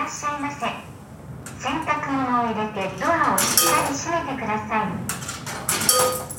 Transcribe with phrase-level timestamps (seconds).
[0.00, 0.64] らっしゃいませ。
[1.62, 4.88] 洗濯物を入れてドアをしっかり閉めてくださ
[6.26, 6.29] い。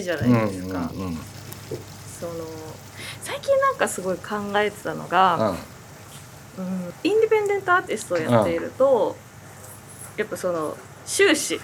[0.00, 0.90] い大事じゃないですか。
[0.94, 1.18] うんうんうん
[2.20, 2.32] その
[3.22, 5.56] 最近なんかすごい考えてたのが、
[6.58, 9.16] うん、インディペンデントアーティストをやっていると、
[10.16, 11.60] やっぱその収支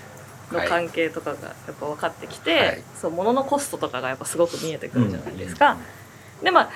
[0.50, 5.76] の関係とかがやっぱ分かってきて、はいそう物のコストとかがやっぱすごく見えてくるじゃないですか。
[6.42, 6.70] でまあ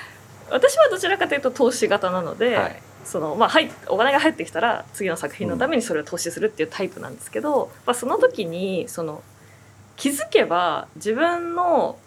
[0.51, 9.23] 私はどちらかというと投資型なので、はいそのまあ、はい、お金が入ってきたら次の作品のためにそれを投資するっていうタイプなんですけど、まあ、その時にその
[9.97, 11.99] 気づけば自分の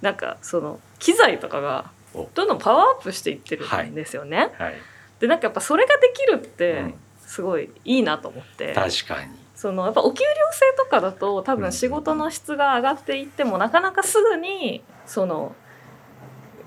[0.00, 4.50] なんかその機材とかがおどんどんパワーアップしていってるんですよね。
[4.58, 4.74] はい。
[5.20, 8.72] でなんかやっぱそれができるっうてんすごいいいなと思って。
[8.74, 9.30] 確かに。
[9.54, 15.54] そのやっぱお給料制とかだと多分仕事の質が上がっていってもなかなかすぐにその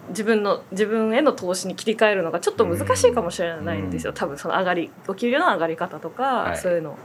[0.10, 6.98] 自分の自分への投資に切り替えるのがちょっと難しいかもしれないんですよ、多分その上がりお給料の上がり方とか、はいそういうの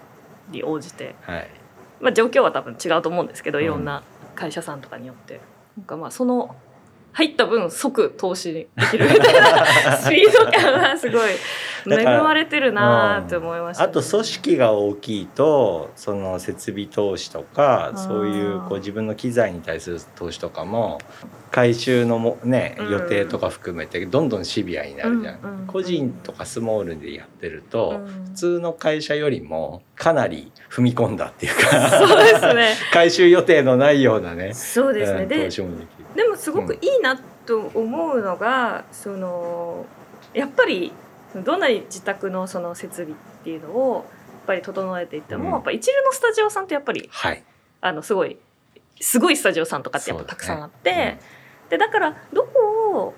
[0.50, 1.50] に応じて、はい。
[2.00, 4.02] まあ、状況は多分違うと思うんですけどうんいろんな
[4.34, 5.40] 会社さんとかによって。
[5.76, 6.56] なんかまあその
[7.12, 11.30] 入った分即投資できるみたいな スピード感はすごい
[11.88, 20.98] 恵まれてるなーって思いました、あと組織が大きいとその設備投資とかそういうこう自分の機材に対する投資とかも
[21.50, 22.90] 回収のもねうん。
[22.90, 25.66] 予定とか含めてどんどんシビアになるじゃん、うんうん。
[25.66, 28.24] 個人とかスモールでやってると、うん。
[28.26, 32.74] 普通の会社よりもかなり踏み込んだっていうかそうですね。
[32.92, 35.86] 回収予定のないようなねそうですね、うんで投資もできる。
[36.14, 39.86] でもすごくいいなと思うのが、その
[40.34, 40.92] やっぱり
[41.42, 44.04] どんなに自宅のその設備っていうのをやっ
[44.46, 45.50] ぱり整えていっても、うん。
[45.52, 47.42] やっぱ一流のスタジオさんってやっぱりはい、
[47.80, 48.36] あのすごい
[49.00, 51.20] すごいスタジオさんとかってやっぱたくさんあって、そうだね
[51.70, 53.14] でだからどこを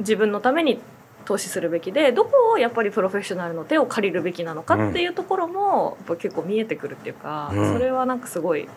[0.00, 0.80] 自分のために
[1.24, 7.72] 投資するべきでどこをやっぱりプロフェッショナルの手を借りるべきなのかっていうところもやっぱ結構見えてくるっていうか、うん。
[7.72, 8.68] それはなんかすごい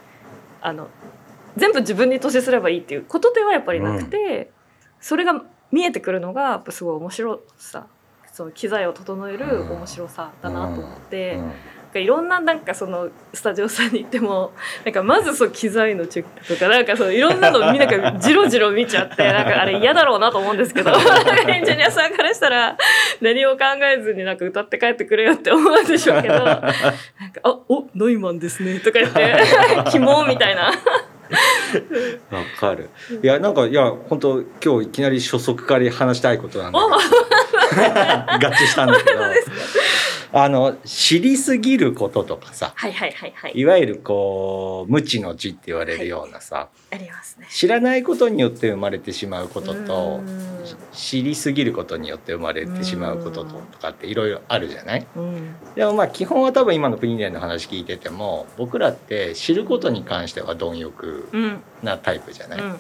[0.62, 0.90] あの
[1.58, 4.52] 全部自分に投資すればいいっていうことではやっぱりなくて、
[5.00, 5.42] それが
[5.72, 7.88] 見えてくるのがやっぱすごい面白さ
[8.36, 11.40] その機材を整える面白さだなと思って。
[11.96, 14.52] かいろんななんかそのスタジオさんに行っても
[14.84, 20.92] なんかまずそう機材のチェックとかなんかそういろんなのみんながジロジロ見ちゃってなんかあれ嫌だろうなと思うんですけど
[21.48, 22.78] エンジニアさんからしたら
[23.22, 26.74] 何を考えずになんか歌って帰ってくれよって思うんでしょうけどなんか
[27.44, 29.36] 「あおノイマンですね」とか言って
[29.90, 30.72] 「キモ」みたいな。
[32.30, 32.90] わかる。
[33.24, 37.35] いやなんかいや本当今日いきなり初速から話したいことなんだけど
[37.76, 39.20] 合致したんだけど。
[40.38, 42.74] あの知りすぎることとかさ。
[42.76, 43.54] はいはいはいはい。
[43.56, 47.48] いわゆるこう無知の知って言われるようなさ、ありますね。
[47.50, 50.64] 知らないことによって生まれてしまうこととうん。
[50.92, 55.08] 知りすぎることによって生まれてしまうことととかっていろいろあるじゃない？
[55.16, 55.56] うん。
[55.74, 61.62] でもまあ基本は多分今のプニデンの話聞いてても僕らって知ることに関しては貪欲うん。
[61.82, 62.80] なタイプじゃない、うん。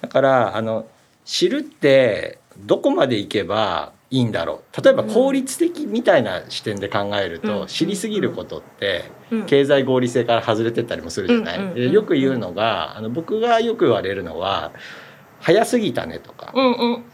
[0.00, 0.86] だからあの
[1.26, 4.82] 知るってどこまでいけばいいんだろう。
[4.82, 7.66] 例えば効率的みたいな視点で考えると、うん。
[7.66, 9.46] 知りすぎることってうん。
[9.46, 14.72] 経済合理性から外れてったりもするじゃない、うんよく言うのがあの僕がよく言われるのは
[15.40, 17.04] 「早すぎたね」とかうんうん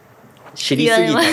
[0.54, 1.24] 「知りすぎたね」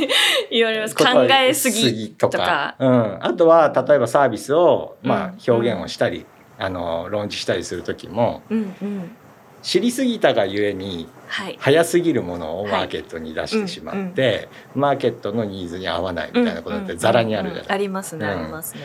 [0.00, 0.08] み。
[0.58, 0.94] 言われます。
[0.94, 2.74] 考えすぎととか。
[2.78, 5.54] うん、あとは例えばサービスを、まあ、うん。
[5.54, 6.24] 表現をしたり、
[6.58, 9.16] あの論じしたりする時もうんうん。
[9.62, 11.56] 知りすぎたがゆえにはい。
[11.60, 18.32] 早すぎるものをはいマーケットに出してしまって、マーケットのニーズに合わないみたいなことってざらにあるじゃない、うんうんありますね、うん。
[18.32, 18.80] ありますね。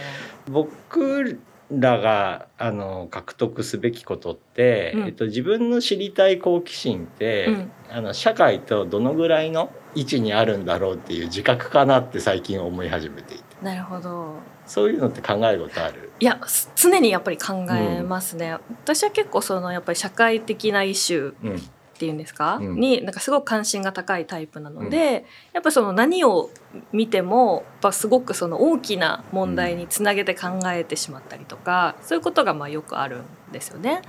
[0.49, 1.39] 僕
[1.71, 5.05] らがあの獲得すべきことって、うん。
[5.05, 7.71] えっと、自分の知りたい好奇心って、うん。
[7.89, 13.43] あの社会とどのぐらいの位置にあるんだろうっていう自覚かなって最近思い始めていて。
[13.61, 14.35] なるほど。
[14.65, 16.11] そういうのって考えることある？
[16.19, 21.61] いやす常にやっぱり考えますね、私は結構そのやっぱり社会的なイシュー
[22.03, 22.75] っうんていうんですか、うん。
[22.79, 26.49] になんかすごく関心が高いタイプなので、やっぱその何を
[26.91, 34.01] 見てもやっぱすごくその大きな問題につなげて考えてしまったりとか、そういうことがまあよくあるんですよね。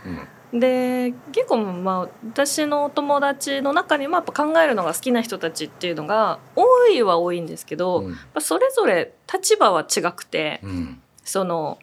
[0.53, 0.61] うん。
[0.61, 8.11] で結構まあ私のお友達の中にもやっぱ考えるのが好きな人たちっていうのが多いは多いんですけど、うん。
[8.11, 11.01] まあそれぞれ立場は違くてうん。
[11.25, 11.79] その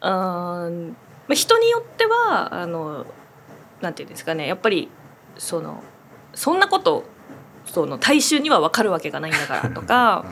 [0.00, 0.08] うー
[0.70, 3.06] んまあ人によってはあの
[3.80, 4.88] なんていうんですかねやっぱり
[5.38, 5.82] その
[6.34, 7.04] そんなこと
[7.64, 10.24] その大衆には分かるわけがないんだからとか、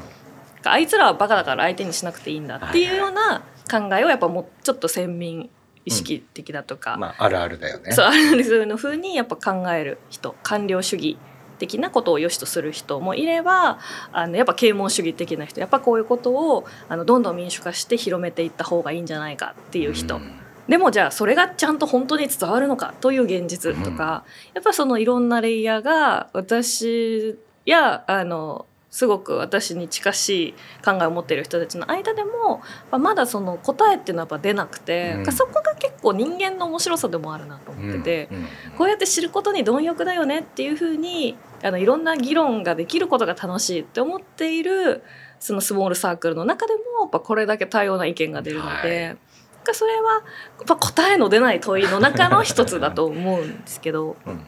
[0.65, 5.51] あいつらはバカだから相手にしなくていいんだっていうような考えをやっぱもうちょっと先民
[5.85, 7.93] 意識的だとか、まああるあるだよね。
[7.93, 11.19] そうあるそういうの風にやっぱ考える人官僚主義
[11.59, 13.79] 的なことを良しとする人もいれば
[14.13, 24.25] あのやっぱ啓蒙主義的な人やっぱこういうことをあのどんどん民主化して広めていった方がいいんじゃないかっていう人、んでもじゃあそれがちゃんと本当に伝わるのかという現実とか、
[24.55, 35.33] やっぱそのいろんなレイヤーが私やあのすごく私に近しい考えを持っている人たちの間でもまだその答えっていうのはやっぱ出なくて、うん。
[35.33, 38.47] そこが結構人間の面白さでもあるなと思ってて、うん。
[38.79, 45.03] こうやって知ることに貪欲だよねっていうふうにあのいろんな議論ができることが楽しいって思っている
[45.41, 49.07] そのスモールサークルの中でもやっぱこれだけ多様な意見が出るので。
[49.07, 49.19] はい
[49.67, 50.23] かそれはやっ
[50.67, 54.47] ぱ答えの出ない問いの中の一つだと思うんですけど、うん。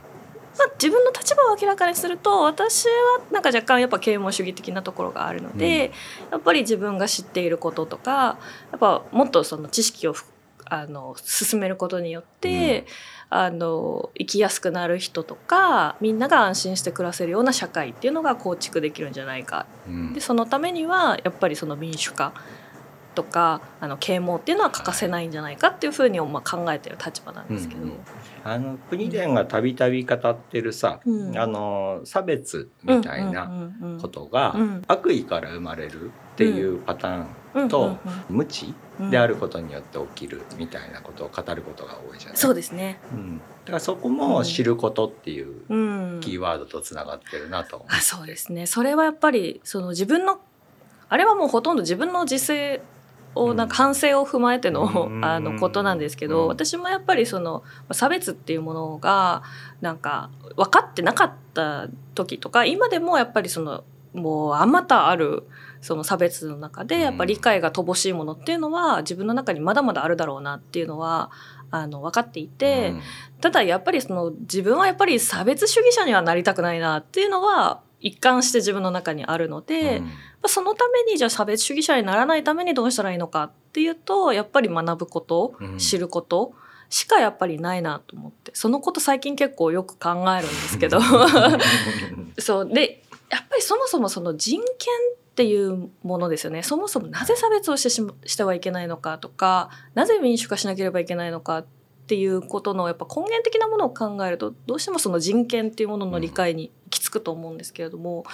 [0.59, 2.93] まあ、自分の立場を明らかにすると私は
[3.31, 5.93] なんか若干やっぱ啓蒙主義的なところがあるので、
[6.33, 8.39] やっぱり自分が知っていることとか
[8.73, 10.25] やっぱもっとその知識をふ
[10.71, 12.87] あの進めることによって、
[13.31, 19.67] あの生きやすくなる人とかみんなが安心して暮らせるような社会っていうのが構築できるんじゃないか。
[19.87, 20.13] うん。
[20.13, 22.33] でそのためにはやっぱりその民主化
[23.19, 27.83] とかあの啓蒙っていうのは欠かせないんじゃないかっていうふうにまあ考えてる立場なんですけど。
[27.83, 27.93] うん
[28.45, 33.51] あの国伝がたびたび語ってるさ、うんあの差別みたいな
[34.01, 37.99] ことがうん悪意から生まれるっていうパターンと
[38.31, 38.73] 無知
[39.11, 42.39] であることによって起きるみたいなことを語ることが多いじゃない。
[42.39, 43.01] そうですね。
[43.13, 45.77] うん、だからそこも知ることっていうう
[46.17, 46.21] ん。
[46.23, 48.67] キーワードとつながってるなと思あそうですね。
[48.67, 50.41] それはやっぱりその自分の
[51.09, 52.81] あれはもうほとんど自分の自制
[53.35, 59.43] をなんか反省を踏まえての,、うんあのことなんですけど、うん私もやっぱりその差別っていうものが
[59.81, 65.45] なんか分かってなかった時とか今でもやっぱりそのもうあまたある
[65.81, 71.31] その差別の中でやっぱ理解が乏しいものっていうのは自分の中にまだまだあるだろうなっていうのは
[71.71, 73.01] あの分かっていて、うん。
[73.41, 80.11] ただやっぱりその自分はやっぱり差別主義者にはなりたくないなっていうのは一貫して自分の中にあるので、まあ
[80.47, 85.79] そのためにじゃあ差別主義者にならないためにどうしたらいいのかっていうとやっぱり学ぶこと、うん。
[85.79, 86.53] 知ること
[86.91, 88.53] しかやっぱりないなと思って。
[88.55, 91.01] そのこと最近結構よく考えるんですけど。
[92.39, 92.67] そう。
[92.67, 96.63] でやっぱりそもそもその人権っていうものですよね。
[96.63, 101.67] そもそもなぜ差別をしてししてはいけないのかとかなぜ民主化しなければいけないのかっ
[102.07, 108.25] ていうことのやっぱ根源的なものを考えるとどうしてもその人権っていうものの理解に行き着くと思うんですけれども、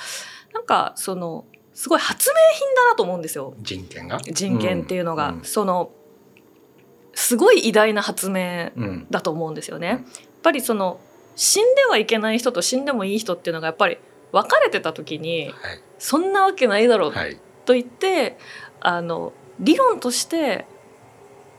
[0.53, 3.55] なんかそのすごい発明品だなと思うんですよ。
[3.61, 4.19] 人権が？
[4.21, 5.43] 人権っていうのが、うん。
[5.43, 5.91] その
[7.15, 9.07] すごい偉大な発明うん。
[9.11, 9.89] だと思うんですよね。
[9.89, 10.01] やっ
[10.43, 11.01] ぱりその
[11.37, 13.99] 死んではいけない人と死んでもいい人っていうのがやっぱり
[14.31, 15.53] 分かれてた時にはい。
[15.99, 17.39] そんなわけないだろうはい。
[17.65, 18.39] と言って
[18.81, 20.67] あの理論として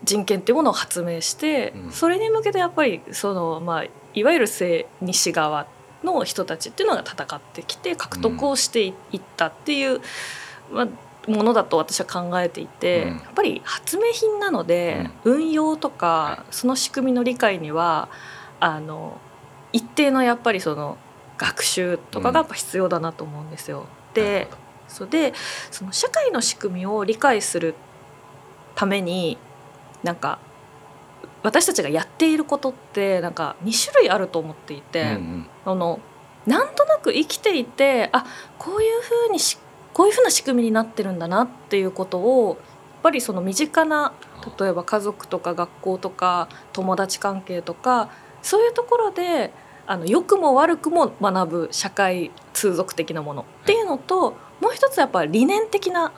[0.04, 1.92] 人権っていうものを発明して、うん。
[1.92, 5.68] それに向けてやっぱりその、まあ、いわゆる西西側
[6.06, 10.02] の人たちっていうのが戦ってきて獲得をしていったっていう、
[10.72, 10.88] まあ、
[11.30, 13.10] ものだと私は考えていて、うん。
[13.10, 18.10] やっぱり発明品なので、運用とかその仕組みの理解には
[18.60, 19.20] あの
[19.74, 20.98] 一定のやっぱりその
[21.38, 23.88] 学習とかがやっぱ必要だなと思うんですよ。
[24.14, 24.48] で
[24.88, 25.34] そうで
[25.72, 27.76] その社会の仕組みを理解する
[28.76, 29.38] ために
[30.04, 30.40] なんか
[31.46, 35.48] 私たちがやっていることってなんか2種類あると思っていて、うん。
[35.66, 36.00] あの
[36.46, 38.24] なんとなく生きていてあ
[38.60, 39.58] こういうふうにし
[39.94, 42.58] こういうふうな仕組みになってるんだなっていうことをやっ
[43.02, 44.14] ぱりその身近な
[44.60, 48.10] 例えば家族とか学校とか友達関係とか
[48.44, 49.52] そういうところで
[49.88, 56.12] あの良くも悪くも学ぶ社会通俗的なものっていうのと、もう一つやっぱり理念的な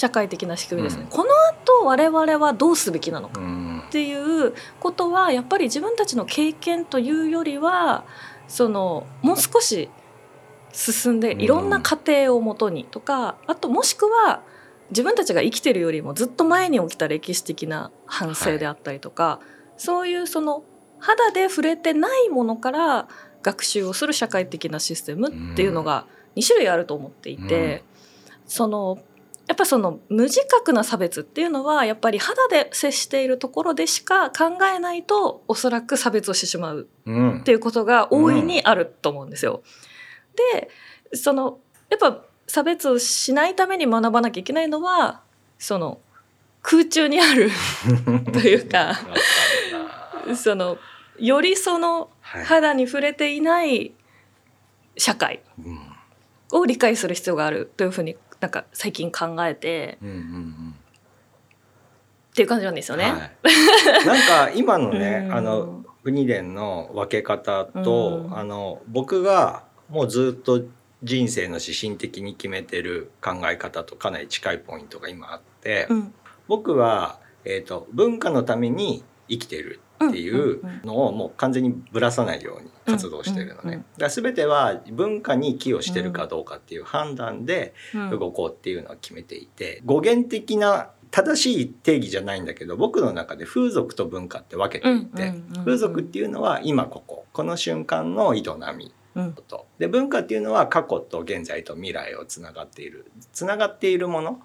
[0.00, 1.02] 社会的な仕組みですね。
[1.02, 1.08] うん。
[1.10, 3.82] この後我々はどうすべきなのかうん。
[3.86, 8.04] っていうことはやっぱり自分たちの経験というよりは
[8.48, 9.90] そのもう少し
[10.72, 14.40] 進んでうんいろんな過程をもとにとか、あともしくは
[14.88, 19.40] 自分たちが生きてるよりもずっと前に起きた歴史的な反省であったりとか、
[19.76, 20.64] そういうその
[20.98, 23.08] 肌で触れてないものから
[23.42, 27.84] 学習をする社会的なシステムっていうのが2種類あると思っていて、
[28.46, 28.98] その
[29.50, 37.40] やっぱその無自覚な差別っていうのはやっぱり肌で接しているところでしか考えないとおそらく差別をしてしまううん。
[37.40, 39.64] っていうことが大いにあると思うんですよ。
[40.54, 40.70] で
[41.16, 45.20] そのやっぱ差別をしないために学ばなきゃいけないのは
[45.58, 46.00] その
[46.62, 47.50] 空中にある
[48.32, 49.00] というか
[50.36, 50.78] その
[51.18, 52.44] よりそのはい。
[52.44, 53.94] 肌に触れていない
[54.96, 55.80] 社会うん。
[56.52, 60.74] を理解する必要があるというふうになんか最近考えてうんうんうん。
[62.32, 63.04] っていう感じなんですよね。
[63.04, 63.30] は
[64.02, 65.34] い、なんか今のねうん。
[65.34, 68.38] あのウニデンの分け方と、うん。
[68.38, 70.62] あの僕がもうずっと
[71.02, 76.14] 人生の指針的に決めてる考え方とかなり近いポイントが今あって、うん。
[76.48, 83.76] 僕は、えー、と文化のために生きてるっていうのをもう完全にぶらさないように活動してるのね。
[83.76, 88.10] だから全ては文化に寄与してるかどうかっていう判断でうん。
[88.10, 98.42] 動こうっていうのは決めていて語源的な正しい定義じゃないんだけど僕の中で風俗と文化って分けていて、風俗っていうのは今こここの瞬間の営
[98.76, 99.32] みうん。
[99.32, 99.66] と。
[99.78, 104.40] で文化っていうのは過去と現在と未来をつながっているつながっているもの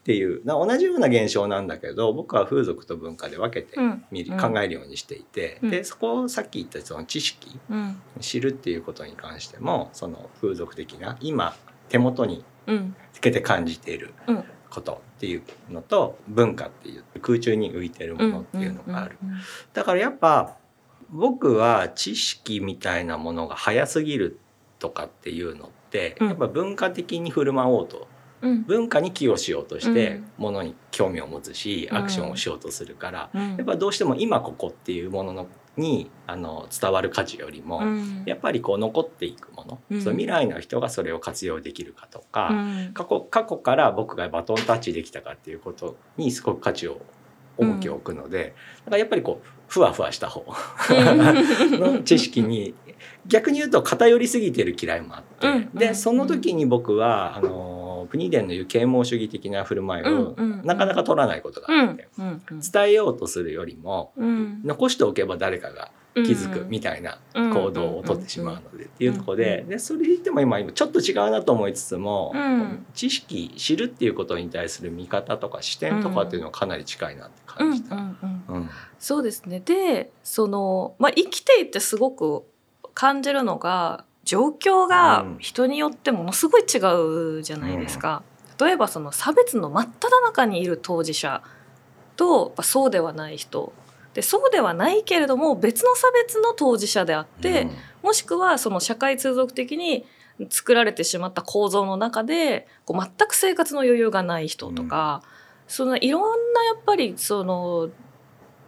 [0.00, 4.04] っていうな同じような現象なんだけど僕は風俗と文化で分けてうん。
[4.10, 4.40] 見る、うん。
[4.40, 5.70] 考えるようにしていて、うん。
[5.70, 8.00] でそこをさっき言ったその知識うん。
[8.20, 11.54] 知るっていうことに関してもその風俗的な今
[11.90, 12.96] 手元にうん。
[13.12, 14.44] つけて感じているうん。
[14.70, 19.18] ことっていうのと文化っていう空中に浮いてるものっていうのがある。
[19.74, 20.56] だからやっぱ
[21.10, 24.38] 僕は知識みたいなものが早すぎる
[24.78, 26.28] とかっていうのって、うん。
[26.28, 28.06] やっぱ文化的に振る舞おうとうん
[28.40, 30.24] 文化に寄与しようとしてうん。
[30.38, 31.96] ものに興味を持つし、うん。
[31.98, 33.56] アクションをしようとするから、うん。
[33.56, 38.22] やっぱどうしても今ここっていうもののにあの伝わる価値よりも、うん。
[38.26, 40.02] やっぱりこう残っていくもの、うん。
[40.02, 42.90] その未来の人がそれを活用できるかとか、うん。
[42.94, 47.00] 過去過去から僕がバトンタッチできたかっていうことにすごく価値を
[47.58, 50.44] 重きを置くので、だからやっぱりこうふわふわした方
[50.88, 52.74] の知識に
[53.26, 64.60] 逆に言うと偏りすぎてる嫌いもあって、でその時に僕はあのプニデンのいう啓蒙主義的な振る舞いをなかなか取らないことがうんあって、うん伝えようとするよりもうん。
[64.64, 72.86] 残しておけば誰かが気づくみたいな行動をとってしまうのでっていうところででそれで言っても今今ちょっと違うなと思いつつも、うん。
[72.94, 77.96] 知識知るっていうことに対する見方とか視点とかっていうのはかなり近いなって感じた。
[78.98, 79.60] そうですね。
[79.60, 82.44] でその、まあ、生きていてすごく
[82.94, 85.36] 感じるのが状況がうん。
[85.38, 86.78] 人によってものすごい違
[87.38, 88.22] うじゃないですか。
[88.60, 91.42] 例えばその差別の真っ只中にいる当事者
[92.16, 93.72] とそうではない人。
[94.12, 97.68] でそうではないけれども別の差別の当事者であって、
[98.02, 100.04] もしくはその社会通俗的に
[100.48, 105.22] 作られてしまった構造の中でこう全く生活の余裕がない人とか、
[105.68, 107.88] そのいろんなやっぱりその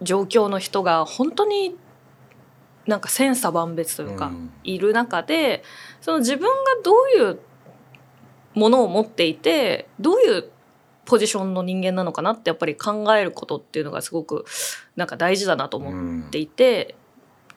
[0.01, 1.75] 状況の人が本当に
[2.87, 4.51] なんか千差万別というか、ん。
[4.63, 5.63] いる中で
[6.01, 6.49] その自分が
[6.83, 7.39] どういう
[8.53, 10.49] ものを持っていてどういう
[11.05, 14.45] ポジションの人間なのかなってやっぱり考えることっていうのがすごく
[14.95, 16.95] なんか大事だなと思っうんていて、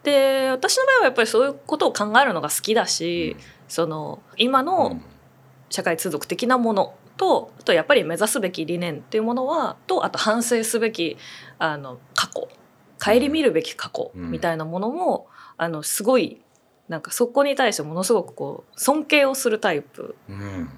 [0.02, 3.37] で私の場合はやっぱりそういうことを考えるのが好きだし、
[3.68, 5.00] その今の
[5.71, 11.16] 社会通俗的なものとあとやっぱり目指すべき理念っていうものはとあと反省すべき
[11.59, 12.49] あの過去
[12.99, 16.41] 顧みるべき過去みたいなものも、あのすごい
[16.88, 20.17] なんかそこに対してものすごくこう尊敬をするタイプ。
[20.29, 20.71] うん。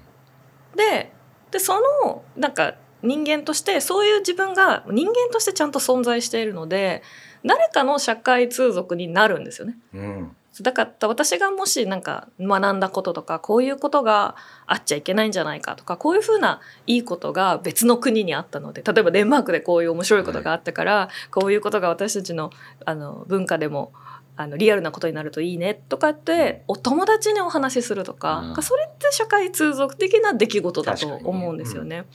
[0.75, 1.11] で
[1.51, 7.01] でそのなんか人間としてそういう自分が人間としてちゃんと存在しているので
[7.45, 9.77] 誰かの社会通俗になるんですよね。
[9.93, 22.51] うんだから私がもしなんか学んだこととかこういうことがあっちゃいけないんじゃないかとかこういうふうないいことが別の国にあったので例えばデンマークでこういう面白いことがあったから、こういうことが私たちの
[22.85, 23.93] あの文化でも
[24.35, 28.63] あのリアルなことになるといいねとかってお友達にお話しするとか、うん。
[28.63, 32.05] それって社会通俗的な出来事だと思うんですよね。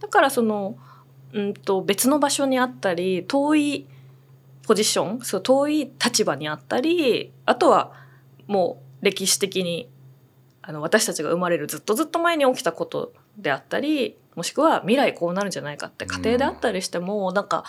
[0.00, 0.76] だからその
[1.32, 3.86] うんと別の場所にあったり遠い
[4.70, 7.92] ポジションそう遠い立場にあったりあとは
[8.46, 9.90] もう歴史的に
[10.62, 17.64] あの私たちが生まれるずっとずっと前に起きたことであったりもしくは未来こうなるんじゃないかって過程であったりしても、なんか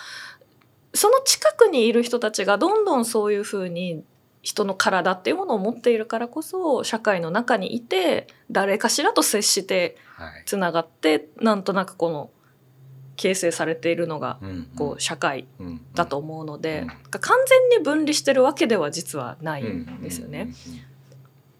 [0.94, 4.04] その近くにいる人たちがどんどんそういうふうに
[4.44, 10.44] 人の体っていうものを持っているからこそ社会の中にいて誰かしらと接してはい。
[10.46, 12.30] つながってなんとなくこの
[13.22, 15.46] 形成されているのがうんこう社会
[15.94, 16.88] だと思うので、うん。
[17.20, 20.50] 完全に分離してるわけでは実はないんですよね。。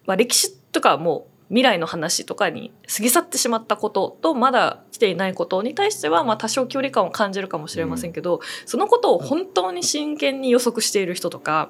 [0.08, 11.70] まあ、歴史とかもう未来の話とかに過ぎ去ってしまったこととまだ来ていないことに対してはまあ多少距離感を感じるかもしれませんけど、そのことを本当に真剣に予測している人とか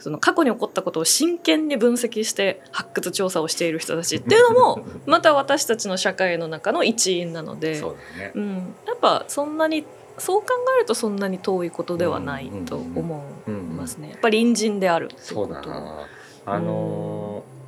[0.00, 8.32] その過去に起こったことを真剣に分析して発掘調査をしている人たちっていうのも また私たちの社会の中の一員なので、そうだね。
[8.34, 9.84] うん、やっぱそんなに
[10.18, 14.10] そう考えるとそんなに遠いことではないと思いますね。
[14.10, 16.06] やっぱり隣人であるってそうだな。
[16.46, 17.60] あのー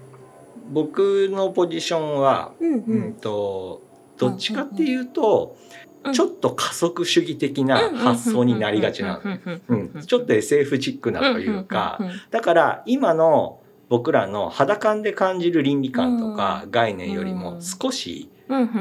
[0.73, 3.83] 僕のポジションは、うんううんんと
[4.17, 5.72] どっちかっていうと、うん
[6.13, 9.21] ちょっと加速主義的な発想になりがちな。
[9.25, 11.99] の、うん、ちょっと SF チックなというか、
[12.31, 18.31] だから今の僕らの肌感で感じる倫理観とか概念よりも少し、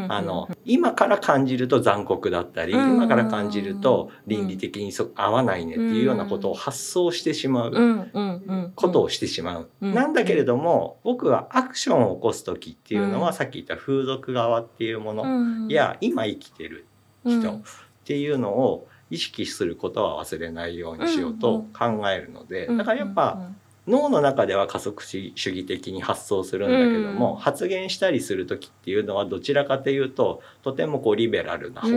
[0.09, 2.95] あの今から感じると残酷だったり、うん。
[2.95, 9.69] 今から感じると倫理的にそ合わないねっていうようなことを発想してしまうことをしてしまう。
[9.81, 9.93] うん。
[9.93, 13.33] なんだけれども僕はアクションを起こす時っていうのは、うん。
[13.33, 16.85] さっき言った風俗側っていうもの、や今生きてる
[17.25, 17.61] 人っ
[18.05, 23.49] ていうのを意識することは忘れないようにしようと考えるので、だからやっぱ、
[23.87, 27.37] 脳の中では加速主義的に発想するんだけども、うん。
[27.37, 31.89] 発言したりする時っていうのはどちらかというととてもこうリベラルな方、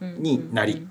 [0.00, 0.86] になり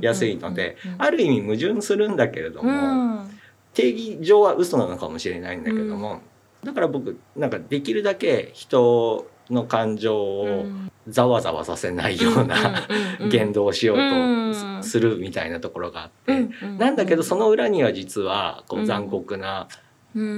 [0.00, 3.26] やすいのである意味矛盾するんだけれども、
[3.74, 6.22] 定義上は嘘なのかもしれないんだけども、
[6.64, 10.66] だから僕なんかできるだけ人の感情を
[11.08, 12.86] ざわざわさせないような
[13.30, 14.52] 言動をしよううん。
[14.80, 16.48] とするみたいなところがあって。
[16.78, 18.86] なんだけどその裏には実はこううん。
[18.86, 19.68] 残酷な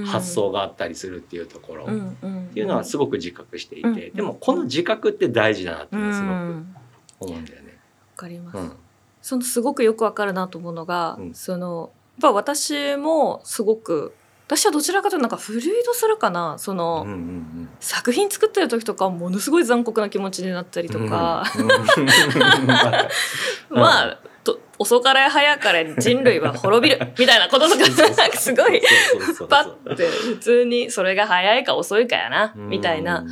[0.07, 6.63] 発想があったりするっていうところっっていうのはすごく自覚していうんてでもこの自覚って大事だなってうんすごくわ
[7.21, 7.79] 思うんだよね。
[8.17, 8.59] かります。
[8.59, 8.73] うん。
[9.23, 11.35] そのすごくよくわかるなと思うのが、うん。
[11.35, 14.13] そのやっぱ私もすごく
[14.49, 22.67] 私はどちらかというとなんかフルイドするかなその、うんうん作品作ってる時とかはものすごい残酷な気持ちになったりとか、うんうん。
[23.71, 28.83] まあと遅かれ早かれ人類は滅びるみたいなこととかなんかすごい
[29.49, 33.25] パッて普通にそれが早いか遅いかやなみたいな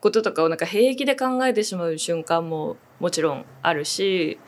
[0.00, 4.38] こととかをなんか平気で考えてしまう瞬間ももちろんあるし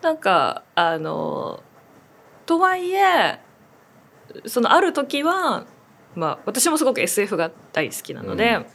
[0.00, 1.62] なんかあの
[2.44, 3.40] とはいえ
[4.46, 5.64] そのある時は
[6.14, 8.66] まあ私もすごく SF が大好きなので、うん。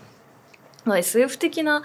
[0.83, 1.83] まあ、SF 的な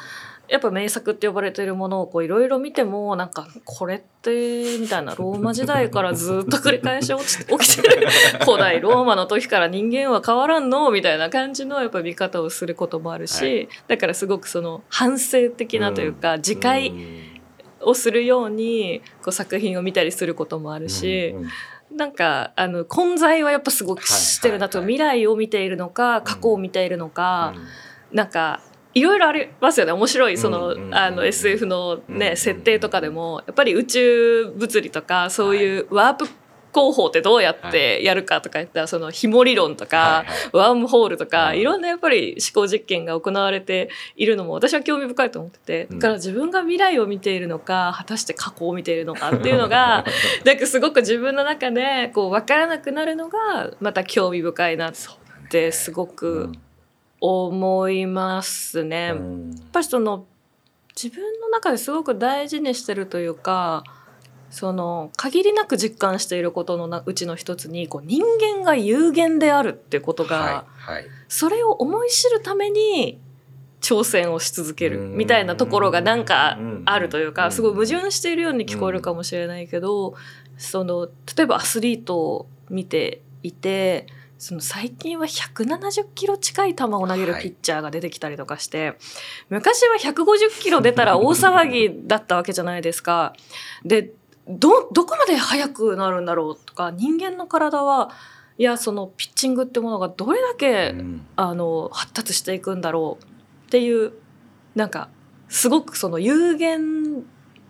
[0.48, 8.08] やっぱ名作って呼ばれているものをこういろいろ見てもなんかこれってみたいなローマ時代からずっと繰り返し起き 起きてる
[8.44, 10.90] 古代ローマの時から人間は変わらんの？
[10.92, 16.92] みたいな感じのやっぱ見方をすることもあるし、はだからすごくその反省的なというか、自戒
[17.80, 21.48] をするようにこう作品を見たりすることもあるし、うんうん
[21.96, 25.16] なんかあの混在はやっぱすごくしてるなと、はいはいはい。
[25.16, 27.54] 未来を見ているのか過去を見ているのか、
[28.12, 28.60] なんか
[28.92, 29.92] いろいろありますよね。
[29.92, 36.28] 面白いその,、うんうんうんあの SF のね、うん設定とかでもやっぱり宇宙物理とかそういうワープ
[36.76, 41.58] 工法ってどうやってやるかとか言ったらその紐理論とか、ワームホールとか、うん。
[41.58, 45.98] いろんなやっぱり思考実験が行われているのも私は興味深いと思っててうん。
[45.98, 50.04] だから自分が未来を見ているのか果たして過去を見ているのかっていうのが
[50.44, 54.92] なんかすごく自分の中でこう分からなくなるのがまた興味深いなっ
[55.48, 56.52] てすごく
[57.20, 58.96] 思いますね。
[59.06, 60.26] やっうんぱりその
[60.94, 63.82] 自分の中ですごく大事にしてるというか
[64.56, 71.06] その限りなく実感していることのなうちの一つにこう人間が有限であるっていうことが、はいはい。
[71.28, 73.20] それを思い知るために
[73.82, 77.34] 挑戦をし続けるみたいなところがなんかあるといううん。
[77.34, 80.14] かすごい矛盾しているように聞こえるかもしれないけど
[80.56, 84.06] その例えばアスリートを見ていて
[84.38, 88.98] その最近は170キロ近い球を投げるピッチャーが出てきたりとかして、
[89.48, 93.32] 昔は150キロ出たら大騒ぎだったわけじゃないですか。
[93.82, 94.12] で
[94.48, 98.10] どどこまで速くなるんだろうとか人間の体は
[98.58, 101.26] いやそのピッチングってものがどれだけ、うん。
[101.36, 104.12] あの発達していくんだろうっていう
[104.74, 105.08] なんか
[105.48, 107.24] すごくその有限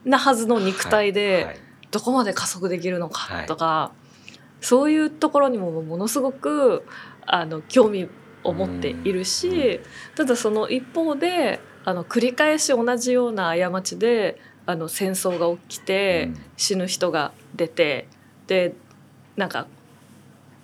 [0.05, 1.61] なはずの肉体はいではい。
[1.91, 3.93] どこまで加速できるのかとか、
[4.61, 6.85] そういうところにもものすごく
[7.25, 8.09] あの興味
[8.43, 9.81] を持っているし、
[10.15, 16.42] ただその一方であの繰り返し同じような過ちであの戦争が起きて、うん。
[16.57, 18.09] 死ぬ人が出て
[18.46, 18.74] で
[19.37, 19.66] なんか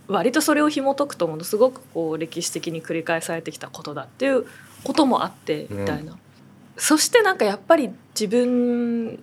[0.09, 4.47] 割とそれを紐解くとものすごくこう歴史的に繰り返されてきたことだっていう
[4.85, 6.19] こともあってみたいな、
[6.77, 9.19] そしてなんかやっぱり自分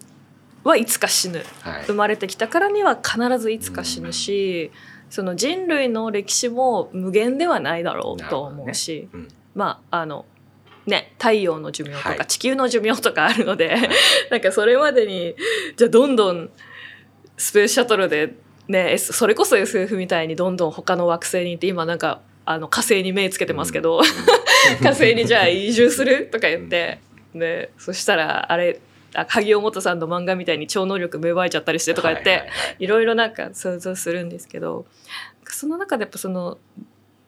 [0.63, 1.43] はいつか死ぬ。
[1.61, 1.83] はい。
[1.85, 4.71] 生まれてきたからには必ずいつか死ぬし、
[5.09, 9.27] その人類の歴史も無限ではないだろうと思うし、うん。
[9.55, 10.25] まああの
[10.89, 11.13] ね。
[11.17, 12.25] 太陽の寿命とかはい。
[12.27, 13.75] 地球の寿命とかあるので、
[14.29, 15.35] なんかそれまでに
[15.75, 16.49] じゃあどんどん
[17.37, 18.33] スペースシャトルで
[18.67, 24.01] ねそれこそ SF みたいにどんどん他の惑星に行って今なんかあの火星に目つけてますけど、
[24.81, 26.99] 火星にじゃあ移住するとか言って、
[27.33, 28.79] でそしたらあれ
[29.13, 32.75] あ萩尾元さんの漫画みたいに超能力芽生えちゃったりしてとか言って、はいはいはい。
[32.79, 34.85] いろいろなんか想像するんですけど
[35.45, 36.57] その中でやっぱその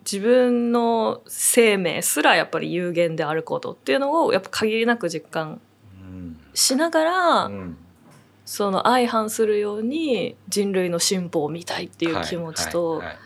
[0.10, 5.62] 自分の生命すらやっぱり有限であることっていうのをやっぱ限りなく実感
[6.02, 7.78] うんしながら、うん
[8.44, 13.18] その相反するように人類の進歩を見たいっていう気持ちと、はいはいはい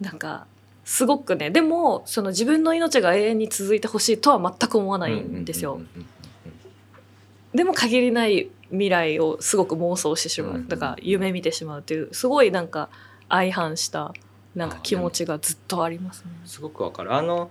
[0.00, 0.46] なんか
[0.84, 5.80] すごくねでもその自分の命が永遠に続いてほしいとは全く思わないんですよ。
[7.54, 12.88] でも限りない未来をすごく妄想してしまううんだから夢見てしまうっていうすごいなんか
[13.28, 14.12] 相反した
[14.56, 16.30] なんか気持ちがずっとありますね。
[16.46, 17.14] すごくわかる。
[17.14, 17.50] あの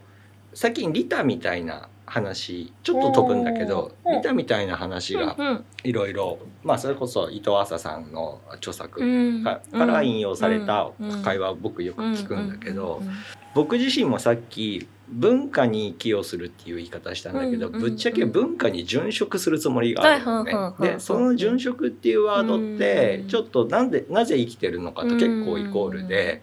[0.53, 4.15] 最近リタみたいな話ちょっと飛ぶんだけどうん。
[4.17, 9.05] リタみたいな話がうんいろいろまあそれこそ伊藤浅さんの著作う
[9.39, 9.43] ん。
[9.43, 11.21] かから引用されたうん。
[11.21, 13.09] 会話を僕よく聞くんだけどうん
[13.53, 20.53] 僕自身もさっき文化に寄与するっていう言い方したんだけどうんうんぶっちゃけ文化に殉職するつもりがあるね。
[20.95, 23.27] でその殉職っていうワードってうん。
[23.27, 26.41] ちょっとなんでなぜ生きてるのかと結構イコールで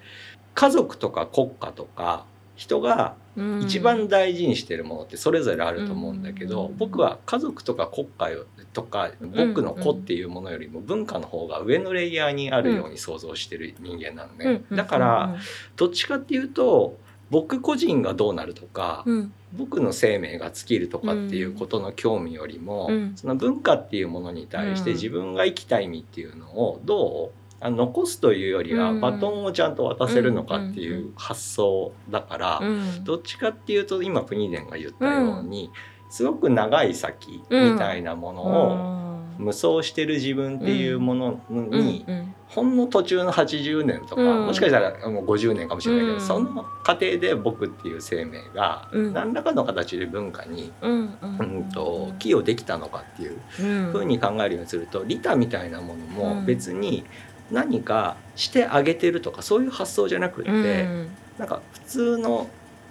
[0.54, 2.24] 家族とか国家とか
[2.56, 3.62] 人がうん。
[3.62, 6.76] 一番大事にしてるものってそれぞれあると思うんだけど、うん。
[6.76, 15.36] 僕は家族とか国家よとか僕の子っていうものよりも文化の方が上のレイヤーにあるように想像してる人間なのね、だから
[15.76, 16.98] どっちかっていうと
[17.30, 19.32] 僕個人がどうなるとか、うん。
[19.54, 23.12] 僕の生命が尽きるとかっていうことの興味よりも、うん。
[23.16, 29.00] その文化っていうものに対してうん自分が生きたい意味っていうのをどうあの残すというよりはうん。
[29.00, 33.04] バトンをちゃんと渡せるのかっていう発想だから、うん。
[33.04, 35.70] どっちかっていうと今プニデンが言ったように、
[36.10, 39.02] すごく長い先みたいなものを
[39.38, 42.34] 無双してる自分っていうものに、うん。
[42.48, 44.46] ほんの途中の80年とか、うん。
[44.46, 46.20] もしかしたらもう50年かもしれないけど、うん。
[46.20, 49.12] その過程で僕っていう生命がうん。
[49.14, 51.14] 何らかの形で文化に、うん。
[51.22, 53.38] うん、と寄与できたのかっていう
[53.92, 57.04] ふうに考えるようにすると利他みたいなものも別に
[57.52, 60.86] 何かしてあげてるとかそういう発想じゃなくって、
[61.38, 62.48] なんか普通の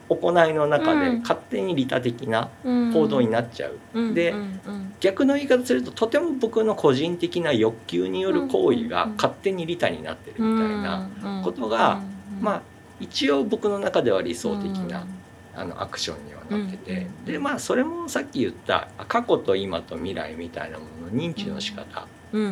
[0.09, 1.21] 行いの中でうん。
[1.21, 4.13] 勝手に利他的な行行動になっちゃう。
[4.13, 4.33] で
[4.99, 12.01] 逆の言い方するととても僕の個人的な欲求による行為が勝手に利他になってるみたいなことが
[12.39, 12.61] まあ
[12.99, 15.05] 一応僕の中では理想的な
[15.55, 16.91] あのアクションにはなってて。
[16.93, 22.07] うんでまあそれもさっき言った過去と今と未来みたいなものの認知の仕方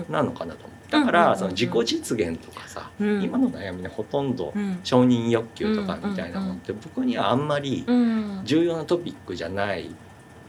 [0.10, 3.21] なのかなと思うだかうんらその自己実現とかさうん。
[3.21, 4.80] 今の悩みのほとんどうん。
[4.84, 8.41] 承認欲求とかみたいなものって僕にはあんまりうん。
[8.43, 9.89] 重要なトピックじゃない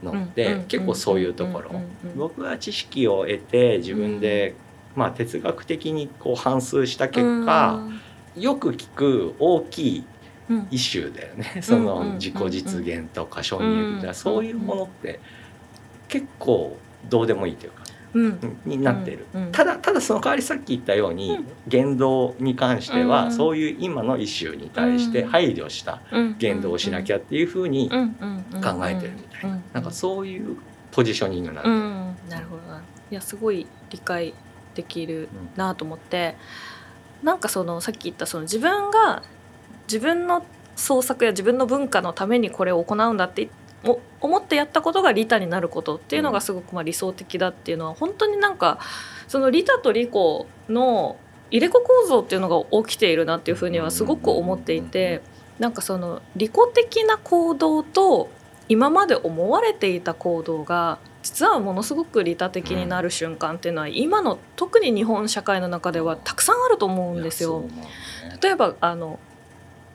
[0.03, 1.70] のうんで結構そういうところ。
[2.16, 4.55] 僕は知識を得て自分で
[4.96, 7.81] まあ哲学的にこう反芻した結果
[8.37, 10.05] よく聞く大きい
[10.48, 10.68] うん。
[10.70, 11.59] イシューだよね。
[11.62, 15.20] そうんの自己実現とか承認欲求とうんかそういうものって
[16.09, 16.76] 結構
[17.09, 17.80] どうでもいいというか
[18.14, 19.27] になってる。
[19.35, 26.01] うんただただその代わりさっき言ったように言動に関してうんはそういう今のイシューに対して配慮した
[26.38, 29.61] 言動をしなきゃっていうふうに考えてるみたいな。
[29.75, 30.57] なんかそういう
[30.92, 31.70] ポジショニングなんだ。
[31.70, 32.83] ようん、なるほどな。
[33.11, 34.35] いやすごい理解
[34.75, 36.37] できるなと思って、
[37.23, 39.23] なんかそのさっき言ったその自分が
[39.87, 40.44] 自分の
[40.77, 43.60] 創作や自分の文化のためにこれを行うんだってお
[44.21, 48.79] 思ってやったことが利他になることっていうのがすごくまあ理想的だっていうのは本当になんか
[49.27, 50.11] その利他と利己
[50.69, 51.16] の
[51.51, 55.23] 入れ子構造っていうのが起きているなっていうふうにはすごく思っていて
[55.59, 58.31] なんかその利己的な行動と
[58.69, 67.64] 今まで思われていた行動が実はものすごく利他的になる瞬間っていうのは今の特に日本社会の中ではたくさんあると思うんですよ。
[68.43, 69.19] 例えばあの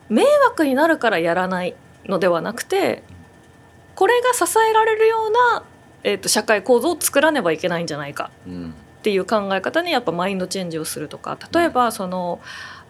[0.09, 3.01] 迷惑になるからやらないのではなくて
[3.95, 5.63] これが支えられるような、
[6.03, 8.75] えー、と社会構造を作らねばいけないんじゃないかうん。
[8.99, 12.39] っていう考え方にやっぱマインドチェンジをするとか例えばその、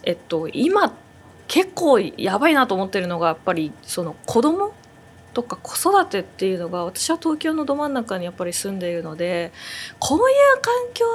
[0.04, 0.94] えっと、今
[1.48, 4.74] 結構やばいなと思ってるのがやっぱりその子供
[5.34, 9.52] とか子育てっていうのが私は東京のど真ん中にやっぱり住んでいるので
[10.00, 11.06] こういう環境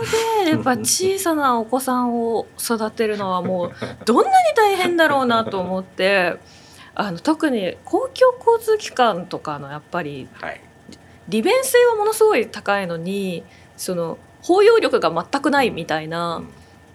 [0.44, 3.72] でやっぱ 小さなお子さんを育てるのはもう
[4.04, 6.36] どんなに大変だろうなと思って
[6.94, 10.60] あの特に公共交通機関とかのやっぱりはい。
[11.28, 13.44] 利便性はものすごい高いのに
[13.76, 16.48] その包容力が全くないみたいな、うん。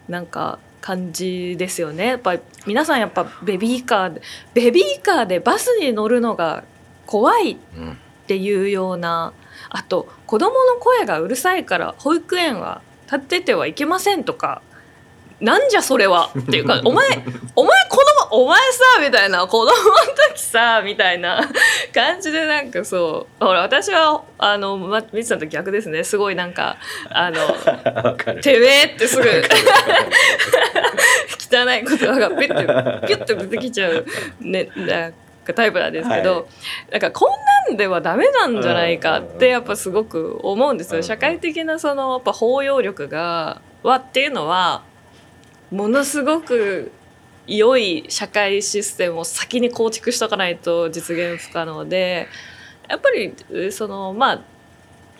[0.08, 2.06] なんか感じですよね。
[2.06, 4.22] やっぱり皆さんやっぱベビーカーで
[4.54, 6.64] ベビーカーでバスに乗るのが
[7.06, 7.98] 怖いっうん。
[8.26, 9.32] ていうような
[9.70, 14.62] あと子供の声がうるさいから保育園は立っててはいけませんとか
[15.40, 17.06] なんじゃそれはっていうかお前
[17.54, 19.46] お前子供お前さみたいな。
[19.46, 19.72] 子供の
[20.32, 21.48] 時さみたいな。
[21.92, 23.44] 感じでなんかそう。
[23.44, 26.04] ほら私はあのまみつさんと逆ですね。
[26.04, 26.76] すごいなんか
[27.08, 27.36] あの
[28.42, 29.28] てめえってすぐ汚
[31.70, 34.04] い言葉がピュッてピュッて出てきちゃう、
[34.40, 35.12] ね、なん
[35.44, 36.44] かタイプなんですけど、はい。
[36.92, 37.30] なんかこん
[37.68, 40.96] なんではダメなんじゃないかってやっぱすごく思うんですうん。
[40.98, 41.02] よ。
[41.02, 44.82] 社会的なそのやっぱ包容力がはっていうのは
[45.70, 46.92] ものすごく
[47.46, 52.28] 良い社会システムを先に構築しとかないと実現不可能で
[52.88, 54.42] やっぱりえそのまあ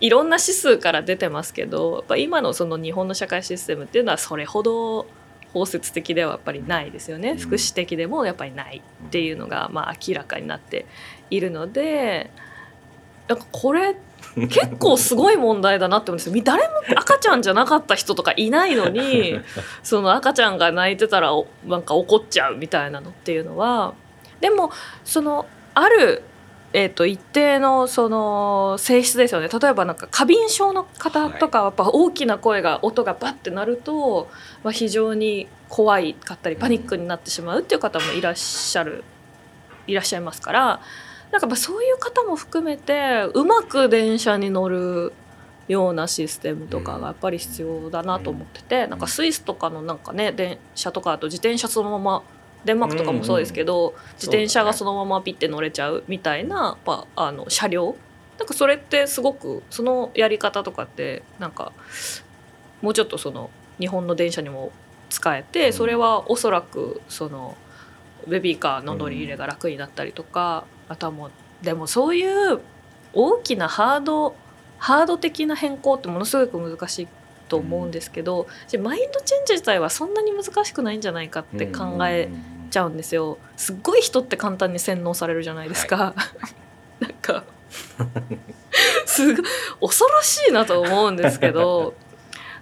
[0.01, 5.07] いろんな指数から出てますけどやっぱ今のその日本の社会システムっていうのはそれほど
[5.55, 7.39] 包摂的ではやっぱりないですよね、うん。
[7.39, 10.85] 福祉的でもやっぱりないっていうのがまあ明らかになって
[11.31, 12.31] いるので
[13.29, 13.97] なんかこれ
[14.37, 16.43] 結構すごい問題だなって思うんですよ。
[16.45, 19.41] 誰も赤ちゃんじゃなかった人とかいないのに
[19.83, 23.95] その赤ちゃんが泣いてたらおなんか怒っちゃうみたいなのっていうのは
[24.41, 24.71] でも
[25.05, 26.23] そのある、
[26.75, 29.49] えー、と一定のその性質ですよね。
[29.49, 34.29] 例えばなんか過敏症の方とかはやっぱ大きな声が音がバッて鳴ると、
[34.63, 39.03] まあ、非常に怖いかったりパニックになってしまうっていう方もいらっしゃる
[39.87, 40.81] いらっしゃいますから
[41.33, 45.13] なんかそういう方も含めてうまく電車に乗る
[45.69, 52.23] ようなシステムとかがやっぱり必要だなと思ってて、なんかスイスとかのなんかね電車とかあと自転車そのまま
[52.65, 57.97] デンマークとかもそうですけど、自転車がそのままピッて乗れちゃうみたいな、やっぱあの車両。
[58.39, 61.73] なんかそれってすごくそのやり方とかってなんか
[62.83, 64.73] もうちょっとその日本の電車にも
[65.11, 65.73] 使えて、うん。
[65.73, 67.57] それはおそらくその
[68.27, 71.31] ベビーカーの乗り入れが楽になったりとか、あとはもう
[71.63, 72.61] でもそういう
[73.13, 74.37] 大きなハード
[74.79, 77.09] ハード的な変更ってものすごく難しい
[77.49, 82.29] と思うんですけど、じゃあマインドチェンジ自体はそんなに難しくないんじゃないかって考え
[82.71, 83.39] ちゃうんですよ。
[83.57, 86.15] すっごい人って簡単に洗脳されるじゃないですか、
[87.01, 87.45] なんか
[89.07, 89.45] すごい
[89.81, 91.95] 恐ろしいなと思うんですけど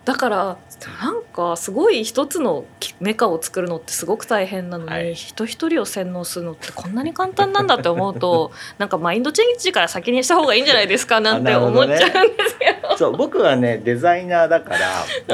[0.04, 0.56] だから
[1.02, 2.66] なんかすごい一つの
[3.00, 5.14] メカを作るのってすごく大変なのに、はい。
[5.14, 11.98] 人一人を洗脳するのってこんなに簡単なんだって思うと なんかマインドチェンジから先にした方がいいんじゃないですかなんて思っどね。
[11.98, 12.96] ちゃうんですけど。
[12.98, 14.80] そう僕はねデザイナーだかうん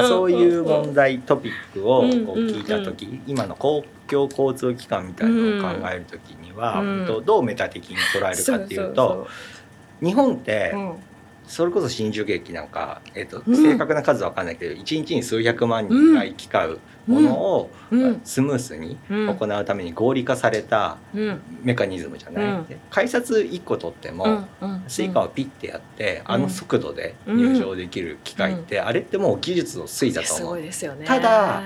[0.03, 7.05] らそういう問題トピックをこううんうん聞いた時今の公共交通機関みたいなのを考える時には、うん。
[7.05, 9.27] とどうメタ的に捉えるかっていうそと
[10.01, 10.95] 日本ってそうそう
[11.51, 13.55] それこそ新宿駅なんか、えっとうん。
[13.55, 16.75] 正確な数わかんないけど一日に数百万人が行き交
[17.07, 17.69] うものを、
[18.23, 19.35] スムースにうん。
[19.35, 21.41] 行うために合理化されたうん。
[21.61, 22.65] メカニズムじゃない、うん。
[22.67, 24.45] で改札1個取っても、
[24.87, 26.31] Suicaをピッてやって、うん。
[26.31, 30.55] あの速度で入場できる機械って、あれってもう技術の粋だとす思う。
[30.55, 31.05] ごいですよね。
[31.05, 31.61] ただ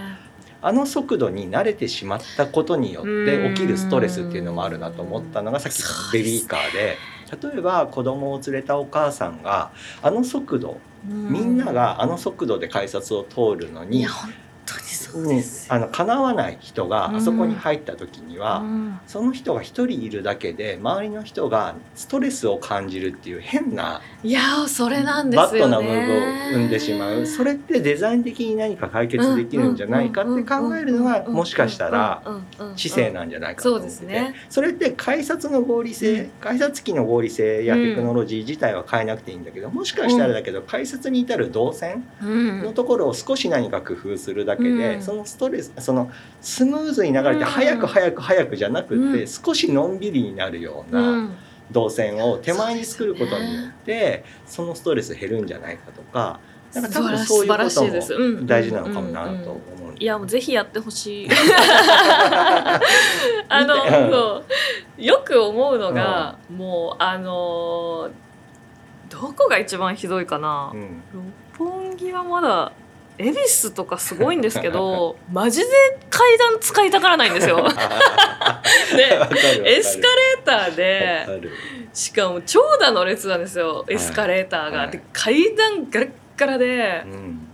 [0.62, 6.98] あの速度に慣れてしまったことによって起きるストレスっていうのもあるなと思ったのがさっきのベビーカーで
[7.32, 14.06] 例えば子供を連れたお母さんがあの速度みんながあの速度で改札を通るのに
[14.66, 15.30] いや本当にそううん。
[15.30, 19.00] ですあの叶わない人があそこに入った時には、うん。
[19.08, 25.76] その人が一人いるだけで周りの人がストレスを感じるっていう変ないやーそれなんでバッすよね。
[25.76, 26.16] ドなムーブを
[26.54, 27.26] 生んでしまう。
[27.26, 32.22] それってデザイン的に何か解決できるんじゃないかって考えるのがもしかしたら
[32.76, 45.02] 知性なんじゃないかと思っててそうですねそれって改札の合理性改札機の合理性やテクノロジー自体は変えなくていいんだけどもしかしたらだけど改札に至る動線うんのところを少し何か工夫するだけで、うん。
[45.02, 47.44] そのストレスそのスムーズに流れてうん。
[47.44, 49.28] 早く早く早くじゃなくって、うん。
[49.28, 51.36] 少しのんびりになるよううなん。
[51.72, 56.40] 動線を手前に作ることによってそのストレス減るんじゃないかとか
[56.74, 58.10] なんか多分そういうこ素晴らしいです。
[58.10, 58.36] とうん。
[58.42, 59.94] も大事なのかもなと思う。
[59.94, 61.30] んいやもうぜひやってほしい。
[63.48, 64.12] あのうん。
[64.12, 64.44] そ
[64.98, 65.04] う。
[65.04, 68.10] よく思うのが、もうあの
[69.10, 71.02] どこが一番ひどいかな、うん。
[71.58, 72.74] 六本木はまだ
[73.18, 75.68] 恵比寿とかすごいんですけど マジで
[76.10, 77.58] 階段使いたがらないんですよ。
[77.64, 77.70] わ
[78.96, 81.50] でエスカレーターわで
[81.94, 84.80] しかも長蛇の列なんですよエスカレーターが。
[84.80, 84.92] はい。
[84.92, 87.48] で階段ガラッガラでうん。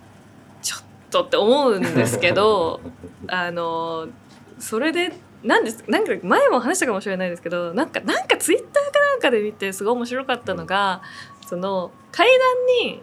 [0.61, 2.79] ちょっとって思うんですけど
[3.27, 4.07] あの
[4.59, 5.11] それで
[5.43, 11.01] なんですなんか前も話したかもしれないですけどなんかなんかツイッターかなんかで見てすごい面白かったのが
[11.47, 13.01] その階段に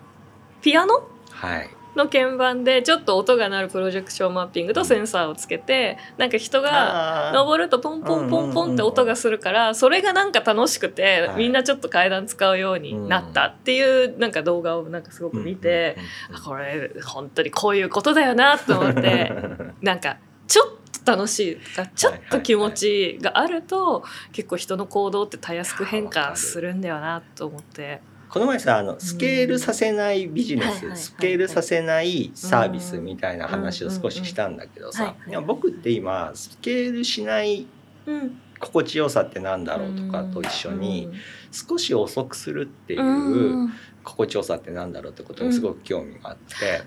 [0.62, 11.36] ピアノはいの鍵盤でちょっと音が鳴るプロジェクションマッピングとセンサーをつけてなんか人が登るとポンポンポンポンって音がするからそれがなんか楽しくてはい。
[11.36, 15.96] みんなちょっと階段使うようになったっていうなんか動画をなんかすごく見て
[16.32, 19.32] あこれ本当にこういうことだよなと思って
[19.82, 28.00] なんかちょっと楽しいとかちょっと気持ちがあると結構人の行動ってたやすく変化するんだよなと思って。
[28.30, 35.14] この前さあのスケールさせないビジネス、スケールさせないサービスみたいな話を少ししたんだけどさ、
[35.46, 37.66] 僕って今スケールしない
[38.06, 38.40] うん。
[38.60, 41.08] 心地よさってなんだろうとかと一緒に
[41.52, 43.72] 少し遅くするっていううん。
[44.04, 46.82] 心地よさってなんだろうってことにすごく興味があって、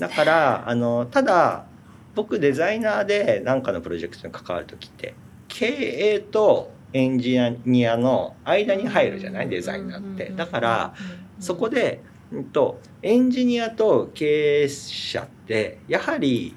[0.00, 1.66] だからあのただ
[2.14, 5.14] 僕デザイナーで何かのプロジェクトに関わる時って
[5.48, 9.48] 経営とエンジニアの間に入るじゃない？
[9.48, 10.32] デザイナーって。
[10.36, 10.94] だから
[11.40, 12.00] そこで、
[12.32, 16.54] うんと、エンジニアと経営者ってやはり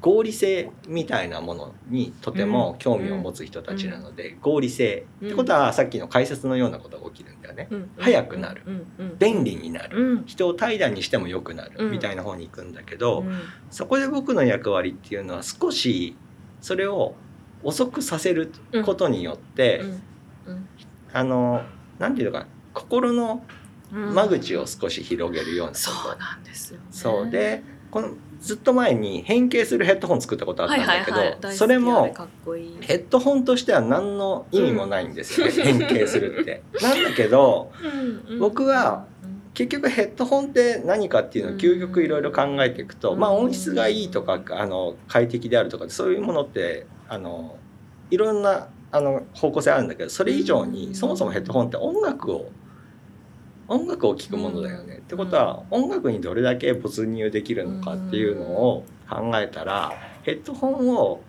[0.00, 7.68] 合理性みたいなものにとても興味を持つ人たちなので、合理性ってことはさっきの解説のようなことが起きるんだよね。
[7.96, 8.62] 早くなる。
[9.18, 9.98] 便利になる。
[9.98, 10.26] うん。
[10.26, 11.70] 人を怠惰にしても良くなる。
[11.78, 11.90] うん。
[11.90, 13.40] みたいな方に行くんだけど、うん。
[13.70, 16.16] そこで僕の役割っていうのは少し
[16.60, 17.14] それを
[17.62, 18.52] 遅くさせる
[18.84, 19.82] ことによって、
[20.46, 20.68] うん。
[21.12, 21.62] あの
[21.98, 23.44] 何て言うのかな心の
[23.92, 24.14] うん。
[24.14, 26.86] 間口を少し広げるようなそうなんですよね。
[26.90, 27.30] そう。
[27.30, 32.14] でこのずっと前に変形するヘッドホン作ったことあったんだけど、それも
[32.80, 36.62] ヘッドホンとしては何の意味もないんですよね、変形するって。
[36.80, 38.38] なんだけどうんうん。
[38.38, 39.06] 僕は
[39.54, 43.18] 結局ヘッドホンって何かっていうのを究極いろいろ考えていくと、うん。
[43.18, 47.56] まあ音質がいいとかあの快適であるとかそういうものってあの
[48.10, 52.50] いろんなあの方向性あるんだけどそれ以上にそもそもヘッドホンって音楽を
[53.68, 54.98] 音楽を聴くものだよね。
[54.98, 61.20] ってことは音楽にどれだけ没入できるのかっていうのを考えたらヘッドホンを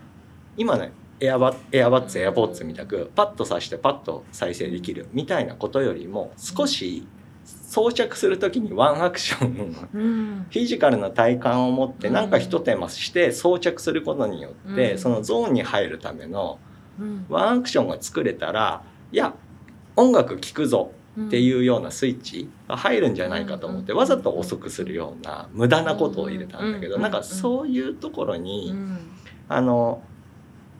[0.56, 7.06] 今ねエアバエアバッツエアポッツみたくパッと挿してパッと再生できるみたいなことよりも少し
[7.70, 10.48] 装着する時にワンアクションうん。
[10.50, 12.14] フィジカルな体感を持ってうん。
[12.16, 14.98] なんか一手間して装着することによって、うん。
[14.98, 16.60] そのゾーンに入るための
[17.00, 17.26] うん。
[17.30, 19.36] ワンアクションが作れたらいや
[19.96, 20.92] 音楽聴くぞ
[21.28, 23.98] っていうようなスイッチが入るんじゃないかと思ってうん。
[24.00, 27.02] わざと遅くするような無駄なことを入れたんだけどうん。
[27.04, 28.98] なんかそういうところうにん。
[29.48, 30.02] あの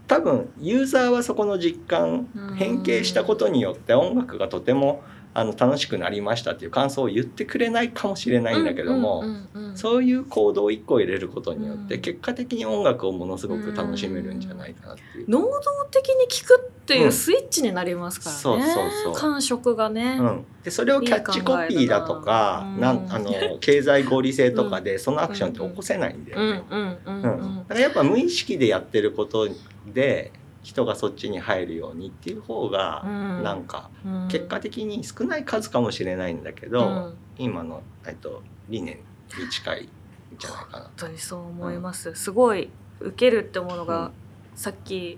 [0.08, 2.56] 多分ユーザーはそこの実感うん。
[2.56, 12.02] 変形したことによって音楽がとてもあの楽しくなりましたっていう感想を言ってくれないかもしれないんだけども、うんうんうんうんそういう行動を1個入れることによってうん。
[12.02, 15.30] 結果的に音楽をものすごく楽しめるんじゃないかなっていう。
[15.30, 15.50] 能動
[15.92, 19.14] 的に聞くっていううんスイッチになりますからね、そうそうそう。
[19.14, 26.64] 感触がね、うん、でそれをキャッチコピーだとかいいななんあの経済合理性とかでそのアクションって起こせないんだよね。
[26.70, 27.32] うんうんうんうん。
[27.32, 27.58] うん。
[27.60, 29.48] だからやっぱ無意識でやってること
[29.94, 30.32] で
[30.64, 33.44] 人がそっちに入るようにっていう方がうん。
[33.44, 34.28] なんかうん。
[34.30, 37.18] 結果的に少ない数かもしれないんだけど、うん。
[37.38, 39.90] 今の、えっと、理念に近いん
[40.38, 40.92] じゃないかな本。
[40.98, 42.70] 当にそう思います、すごい
[43.00, 44.12] 受けるってものが、うん。
[44.56, 45.18] さっき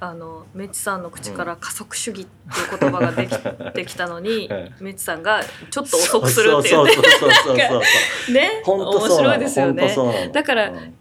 [0.00, 3.36] あのメッチさんの口から加速主義っていう言葉ができ
[3.72, 4.74] てきたのに、うん。
[4.80, 6.84] メッチさんがちょっと遅くするっていう
[8.32, 10.30] ね面白いですよね。
[10.32, 10.94] だからうん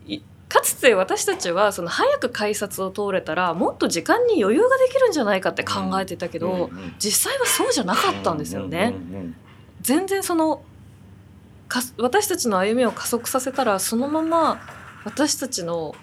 [0.52, 8.94] かつて私たちはその早く改札を通れたらもっと時間に余裕ができるんじゃないかって考えてたけど、うんうん実際はそうじゃなかったんですよね。
[8.94, 9.36] うんうんうん
[9.80, 10.62] 全然その
[11.68, 14.62] か私たちの歩みを加速させたらそのまま
[15.06, 15.96] 私たちの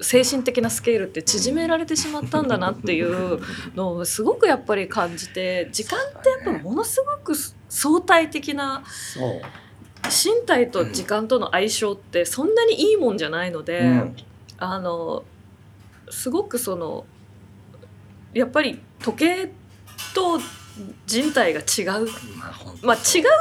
[0.00, 3.40] 精神的なスケールって縮められてしまったんだなっていう
[3.74, 7.34] のをすごくやっぱり感じて時間ってやっぱものすごく
[7.68, 8.84] 相対的な。
[10.08, 14.16] 身体と時間との相性ってそんなにいいもんじゃないので、うん。
[14.58, 15.24] あの
[16.10, 17.04] すごくその
[18.34, 19.50] やっぱり時計
[20.14, 20.38] と
[21.06, 22.06] 人体が違う。
[22.38, 23.34] まあまあ違うから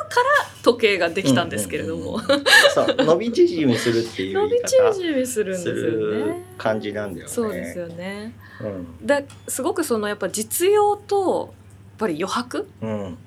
[0.63, 2.43] 時計ができたんですけれども、うんうんうん
[2.73, 6.43] そう伸び縮みするっていう伸び言い方縮みするんですすよるね。
[6.57, 7.31] 感じなんだよね。
[7.33, 8.33] そうですよね。
[8.61, 9.05] うん。
[9.05, 13.17] ですごくそのやっぱ実用とやっぱり余白うん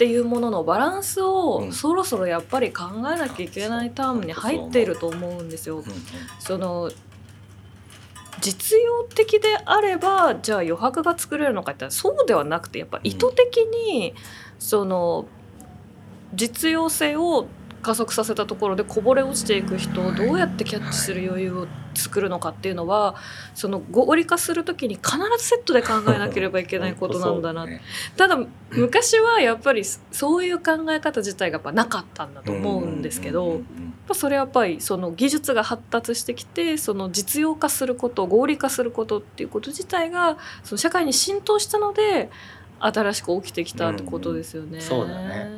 [0.00, 2.84] っていうもののバランスをうんそろそろやっぱり考
[3.14, 5.76] えなきゃいけないタームに入っていると思うんですよ。
[5.76, 5.84] うん
[6.38, 6.90] その
[8.40, 14.14] 実用的であればじゃあ余白が作れるのかって言ったらそうではなくてやっぱ意図的に
[14.58, 15.26] その
[16.32, 17.46] 実用性を
[17.82, 23.16] 加速させたところでこぼれ落ちていく人をどうやってキャッチする余裕を作るのかっていうのは
[23.54, 27.70] その合理化する時に必ずセットで考えなければいけないことなんだな、本
[28.16, 28.36] ただ
[28.70, 33.64] 昔はやっぱりそういう考え方自体がやっぱなかったんだと思うんですけど、
[34.12, 42.30] それはやっぱりその技術が発達してきてその実用化すること合理化することっていうこと自体がその社会に浸透したので
[42.78, 44.68] 新しく起きてきたってことですよね。
[44.76, 44.80] うん。
[44.80, 45.52] そうだね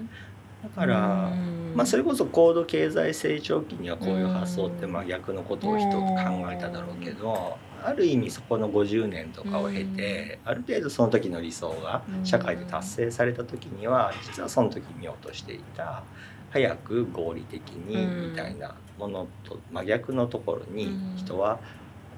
[0.62, 1.72] だから、うん。
[1.74, 16.04] まあ、それこそ高度経済成長期にはこういう発想って真逆のことを人考えただろうけど、ある意味そこの50年とかを経て、ある程度その時の理想が社会で達成された時には実はその時見ようとしていた
[16.50, 18.30] 早く合理的にうん。
[18.30, 21.16] みたいなものと真逆のところにうん。
[21.16, 21.58] 人は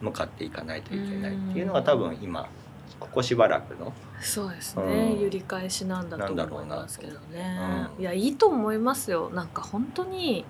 [0.01, 2.51] 向かっていかないといけないっていうのが多分今
[2.99, 5.21] ここしばらくのそうですね、うん。
[5.21, 7.59] 揺り返しなんだと思いうますけどね、
[7.97, 8.03] うん。
[8.03, 9.31] いやいいと思いますよ。
[9.31, 10.45] なんか本当に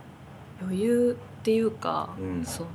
[0.62, 2.44] 余裕っていうか、うん。
[2.44, 2.68] その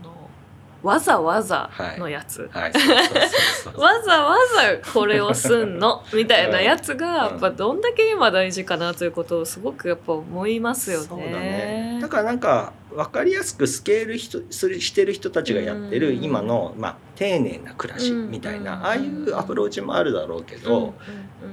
[0.83, 2.71] わざわざのやつ、はい。
[3.75, 4.35] わざわ
[4.83, 6.03] ざこれをすんの？
[6.13, 7.15] みたいなやつがうん。
[7.15, 11.07] やっぱどんだけ今大事かなということをすごくやっぱ思いますよね。
[11.07, 11.99] そうだね。
[12.01, 16.23] だからなんか分かりやすくスケール人するしてる人たちがやってるうん。
[16.23, 20.93] 今の、まあ、丁寧な暮らしみたいな、うんああいうアプローチもあるだろうけど、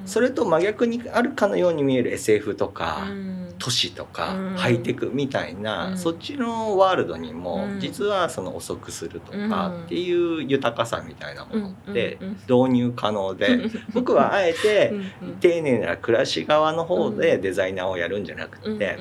[0.05, 4.57] それと真逆にあるかのように見える SF とか、うん都市とか、うん。
[4.57, 5.99] ハイテクみたいな、うん。
[5.99, 7.81] そっちのワールドにも、うん。
[7.81, 9.85] 実はその遅くするとかうん。
[9.85, 14.93] っていう豊かさみたいなものって導入可能で、 僕はあえて
[15.41, 18.99] 丁寧な暮らし側の方でデザイナーをやるんじゃなくて、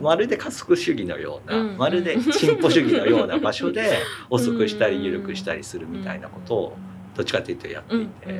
[0.00, 3.98] まるで加速主義のような、うんまるで進歩主義のような場所で
[4.30, 6.76] 遅くしたり緩くしたりするみたいなことを
[7.16, 8.30] どっちかというとやっていて、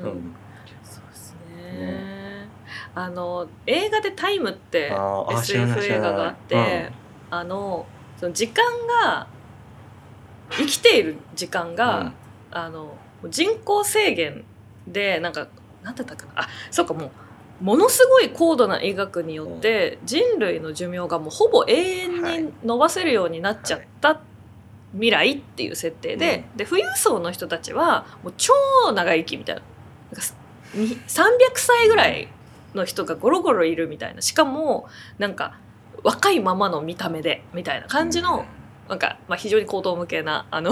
[0.00, 0.34] うん
[0.82, 1.34] そうです
[1.76, 2.23] ね。
[2.94, 6.90] あの映画でタイムってあーあ知らない SF 知らない映画があって、
[7.30, 7.86] あの
[8.18, 8.64] その時間
[9.02, 9.26] が
[10.50, 12.12] 生きている時間が、
[12.50, 12.96] あの
[13.28, 14.44] 人口制限
[14.86, 15.48] でなんか
[15.82, 16.42] なんだったかな。
[16.42, 17.10] あそうかもう
[17.64, 24.20] ものすごい高度な医学によって人類の寿命がもうほぼ永遠に伸ばせるようになっちゃった
[24.92, 28.52] 未来っていう設定で,、で富裕層の人たちはもう超
[28.92, 29.62] 長生きみたいな。
[30.10, 30.36] なんかす
[30.74, 32.28] に300歳ぐらい
[32.74, 34.22] の人がゴロゴロいるみたいな。
[34.22, 35.58] しかもなんか
[36.02, 38.44] 若いままの見た目でみたいな感じの、
[38.88, 40.70] なんか、まあ、非常に高等無形なあの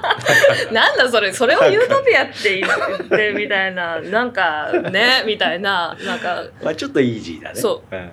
[0.72, 7.60] なんだそれそれをユートピアって言ってみたいな なんかねみたいななんかまあちょっとイージーだね。
[7.60, 7.96] そう。
[7.96, 8.10] ん。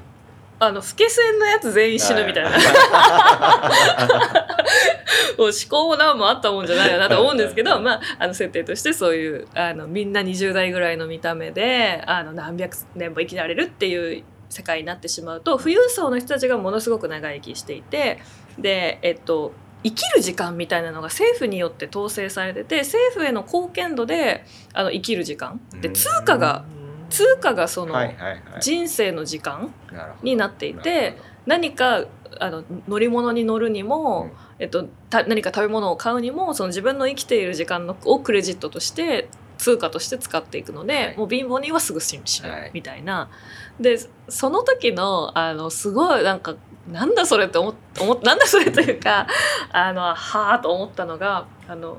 [0.60, 2.52] あの老け線のやつ全員死ぬみたいな。
[5.38, 7.00] もう思考も何もあったもんじゃないよ。
[7.00, 18.20] なと思うんですけど、まあ、あの設定としてそういうあのみんな20代ぐらいの見た目であの何百年も生きられるっていう世界になってしまうと富裕層の人たちがものすごく長生きしていて
[18.60, 19.54] で、えっと、
[19.84, 25.60] 生きる時間みたいなのが政府によって統制されてて政府への貢献度であの生きる時間。
[25.80, 26.66] で通貨が
[27.10, 27.94] 通貨がその
[28.62, 29.74] 人生の時間
[30.24, 32.06] になっていて何か
[32.40, 42.24] あの乗り物に乗るにも、うんえっと、た何か食べ物を買うにもその自分の生きている時間のをクレジットとして通貨として使っていくので、はいもう貧乏人はすぐ死ぬ
[42.72, 43.30] みたいな。
[43.80, 43.98] で
[44.30, 46.56] その時のあのすごいなんか
[46.88, 49.26] なんだそれって思っ思っなんだそれというか
[49.74, 51.98] あのはあと思ったのがあの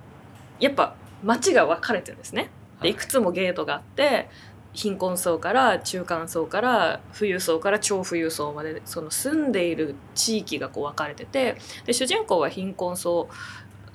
[0.61, 0.95] やっぱ
[1.25, 2.51] 街が分かれてるんですね。
[2.81, 4.29] でいくつもゲートがあって
[4.73, 13.29] 貧困層から中間層から富裕層から超富裕層までその住んでいる地域がこう分かれててで主人公は貧困層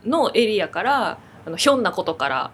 [0.05, 2.51] のエリアからあのひょんなことから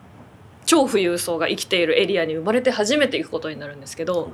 [0.65, 4.31] 超富裕層が生きているエリアに生まれて初めて行くことになるんですけど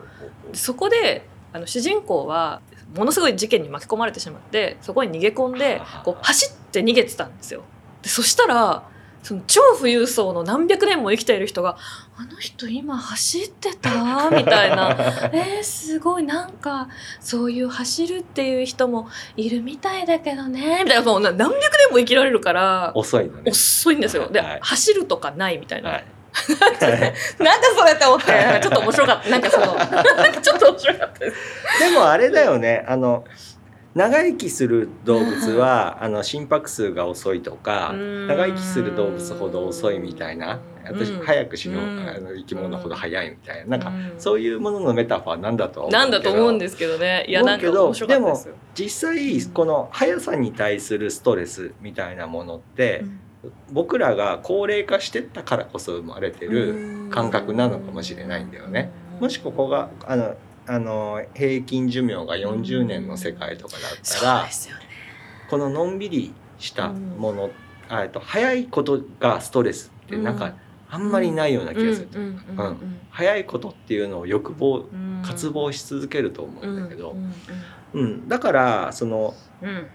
[0.54, 2.62] そこであの主人公は
[2.96, 7.64] ものすごい事件に巻き込まれてしまってそこに逃げ込んでこう走って逃げてたんですよ。
[8.02, 8.89] でそしたら
[9.24, 11.78] その超富裕層の何百年も生きている人が
[12.18, 14.96] 「あの人今走ってた?」 みたいな
[15.34, 16.88] 「えー、すごいなんか
[17.20, 23.52] そういう走るっていう人もいるみたいだけどね」みたいなもうな何百年も生きられるから遅いのね。
[23.52, 24.30] 遅いんですよ。
[24.30, 25.92] で、はい走るとかないみたいな。
[25.92, 26.06] はい。
[26.50, 29.66] なんかそれって思ってちょっと面白かったなんかその
[30.42, 31.38] ちょっと面白かったです。
[31.80, 32.86] でもあれだよね。
[32.88, 33.26] あの
[33.96, 38.28] 長生きする動物はあの心拍数が遅いとかうん。
[38.28, 41.26] 長生きする動物ほど遅いみたいな私うん。
[41.26, 42.08] 早く死ぬうん。
[42.08, 43.78] あの生き物ほど早いみたいな。
[43.78, 44.14] なんかうん。
[44.20, 47.26] そういうもののメタファーなんだとは思なんだと思うんですけどね。
[47.28, 48.54] いやなんか面白かですよ。
[48.76, 53.04] 実際この速さに対するストレスみたいなものって
[53.72, 58.92] 僕らが高齢化してったからこそ生まれてる感覚なのかもしれないんだよね。
[59.20, 60.36] もしここがあの
[60.70, 64.84] あの平均寿命が40年の世界とかだったらですよね。
[65.50, 67.50] こののんびりしたもの、
[67.90, 70.38] あえっと早いことがストレスってなん。
[70.38, 70.54] か
[70.92, 72.10] あんまりないような気がする。
[72.14, 72.22] うん。
[72.22, 72.56] うん。
[72.56, 72.68] うん。
[72.68, 73.00] うん。
[73.10, 75.22] 早いことっていうのを欲望うん。
[75.24, 77.16] 渇望し続けると思うんだけど。
[77.94, 78.02] う、ん。
[78.02, 78.28] うん。
[78.30, 79.70] だからそのうん。
[79.70, 79.88] うん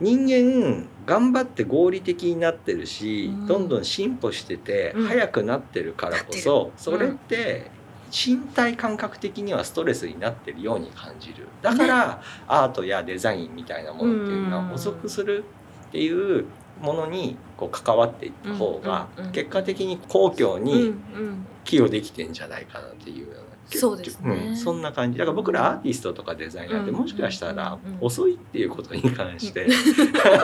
[0.00, 3.46] 人間頑張って合理的になってるし、うん。
[3.46, 5.06] どんどん進歩しててうん。
[5.06, 7.70] 速くなってるからこそ、それって
[8.12, 11.48] 身体感覚的にはストレスになってるように感じる。
[11.62, 15.44] だから、アートやデザインみたいなものっていうのうんは遅くする
[15.88, 16.44] っていう
[16.80, 21.46] ものにこう関わっていった方が結果的に公共うんにうん。
[21.64, 23.41] 寄与できてんじゃないかなっていうよ。
[23.70, 24.50] そうですね。
[24.50, 24.56] ん。
[24.56, 25.18] そんな感じ。
[25.18, 26.96] だから僕らアーティストとかデザイナーってうん。
[26.96, 29.66] もしかしたら遅いっていうことに関して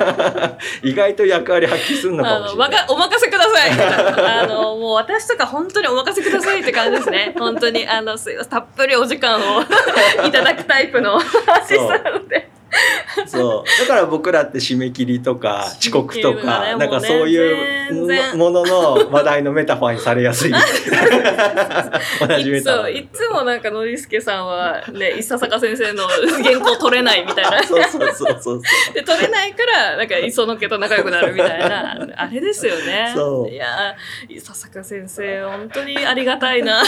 [0.83, 2.87] 意外と役割発揮するのかもしれない。
[2.89, 4.43] お任せください。
[4.43, 7.35] あのもう私とか本当にお任せくださいって感じですね。
[7.39, 7.87] 本当に。
[7.87, 9.62] あのたっぷりお時間を
[10.27, 12.57] いただくタイプのアーティストなので
[13.27, 13.81] そう。
[13.81, 20.53] だから僕らって締め切りとか遅刻とか、ねなんかそういうものの話題のメタファーにされやすい。
[22.21, 27.62] 同じメいタファーそういつもなんかのりすけさんはね伊佐坂先生の原稿取れないみたいな。
[27.64, 28.62] そうそうそうそう
[28.95, 31.97] で取れないからなんか磯野家と仲良くなるみたいな。
[32.16, 33.12] あれですよね。
[33.14, 33.53] そう。
[33.53, 33.95] いや
[34.29, 36.83] 伊佐坂先生本当にありがたいな。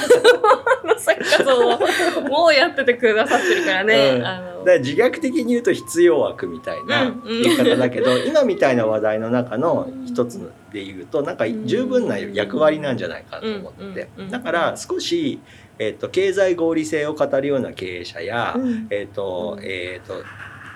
[1.01, 1.81] 作家像を
[2.29, 4.27] もうやっててくださってるからね、うん。
[4.27, 10.39] あのだから自虐的に言うと必要悪みたいな言い方だけど、 今みたいな話題の中の一つ
[10.73, 15.41] で言うとなんか十分な役割なんじゃないかなと思ってだから少し、
[15.79, 18.87] えー、と経済合理性を語るような経営者や、うん。
[18.91, 20.23] えーとうんえー、と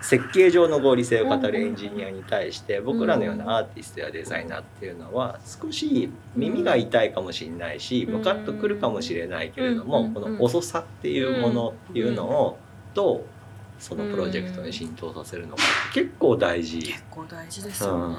[0.05, 8.19] 設計上の合理性を語るエンジニアに対して僕らのようなアーティストやデザイナーっていうのは少し耳が痛いかもしれないしうん。
[8.19, 12.59] ムカッとくるかもしれないけれどうんもこの遅さっていうものっていうのを
[12.93, 13.25] どう
[13.85, 15.55] そのプロジェクトに浸透させるの
[15.93, 16.79] 結構大事。
[16.79, 18.17] 結構大事ですよね、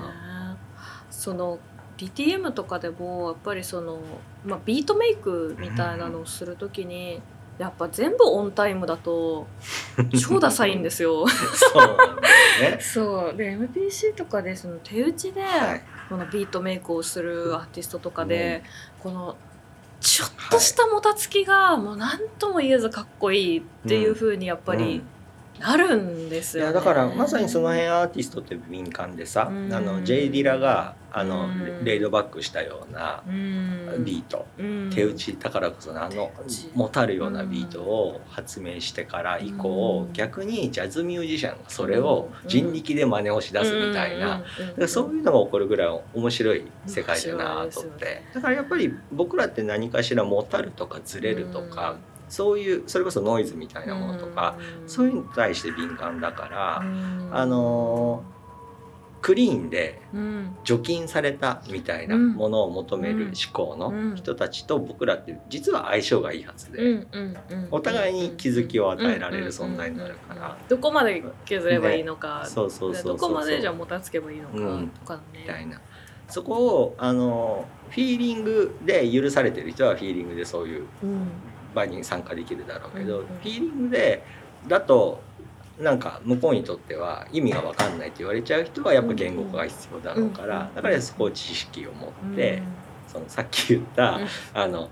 [1.10, 1.58] その
[1.98, 4.00] DTM とかでもやっぱりその、
[4.46, 7.20] まあ、ビートメイクみたいなのをするときに
[7.58, 9.48] やっぱ全部オンタイムだと
[10.22, 11.26] 超ダサいんですよ。
[11.28, 12.78] そうね。
[12.84, 13.36] そう。
[13.36, 15.82] で MPC とかでその手打ちではい。
[16.10, 18.62] このビートメイクをするアーティストとかで、
[19.02, 19.36] この
[20.00, 25.02] ちょっとしたもたつきがもう何とも言えずかっこいいっていう風にやっぱり
[25.60, 26.72] なるんですよね。
[26.72, 29.74] いやだからまさにその辺アーティストって敏感でさ、うん。
[29.74, 31.86] あの J・ ディラがあの、うん。
[31.86, 34.04] レイドバックしたようなうん。
[34.04, 34.90] ビート、うん。
[34.94, 36.70] 手打ちだからこそのあのち。
[36.74, 44.44] もたるようなビートを発明してから以降、うん逆にジャズミュージシャンがそれを人力で真似をし出すみたいな、
[44.88, 51.98] そういうのが起こるぐらい面白い世界だなと思って、だからやっぱり僕らって何かしらもたるとかずれるとか、
[52.36, 54.90] そういうそれこそノイズみたいなものとか、うん。
[54.90, 57.30] そういうのに対して敏感だから、うん。
[57.32, 58.36] あのー
[59.22, 60.56] クリーンでうん。
[60.64, 67.08] 除菌されたみたいなうんものを求める思考の人たちと僕らって実は相性がいいはずで、
[67.72, 73.18] お互いに気づきを与えられる存在になるから、どこまで削ればいいのか、そうそうそうそう。
[73.18, 74.90] どこまでじゃあもたつけばいいのかうん。
[74.90, 75.74] とかみたいね。
[75.74, 75.82] な。
[76.28, 81.28] そこをあのフィーリングで許されてる人はフィーリングでそういううん
[81.76, 83.28] 場に参加できるだろうけど、うんうん。
[83.28, 84.24] フィーリングで
[84.68, 85.22] だと
[85.80, 92.64] なんか向こうにとっては意味が分かんないって言われちゃう人はやっぱ言語化が必要だろうから、うんだからそこを知識を持って、うん。
[93.12, 94.28] そのさっき言った、うん。
[94.54, 94.90] あの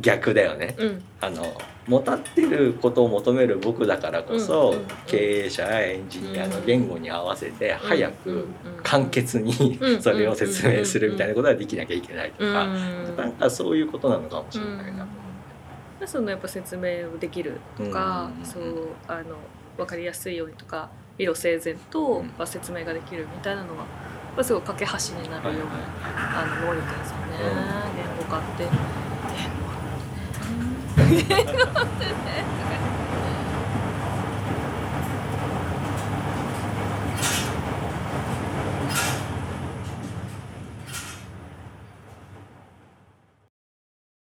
[0.00, 0.76] 逆だよね。
[0.78, 1.02] うん。
[1.20, 1.44] あの
[1.88, 8.46] もたってることを求める僕だからこそ、経営者やエンジニアの言語に合わせて早く
[8.84, 15.02] 簡潔にうんそれを説明するみたいなことができなきゃいけないとか、うんなんかそういうことなのかもしれないな。
[15.02, 15.19] うん
[16.06, 19.36] そのやっぱ説明をできるとか、うんそうあの
[19.76, 22.26] 分かりやすいようにとか色整然と、うん。
[22.26, 23.86] まあ、説明ができるみたいなのはやっ
[24.36, 25.74] ぱすごい架け橋になるような、
[26.42, 27.38] あの能力ですよね、
[27.96, 28.64] 言語化って。
[29.36, 31.14] 言語化って。
[31.14, 32.04] ね言語化って。
[32.06, 32.89] ね